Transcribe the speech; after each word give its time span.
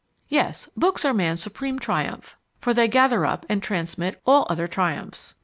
Yes, 0.29 0.67
books 0.75 1.05
are 1.05 1.13
man's 1.13 1.43
supreme 1.43 1.77
triumph, 1.77 2.35
for 2.59 2.73
they 2.73 2.87
gather 2.87 3.23
up 3.23 3.45
and 3.47 3.61
transmit 3.61 4.19
all 4.25 4.47
other 4.49 4.67
triumphs. 4.67 5.35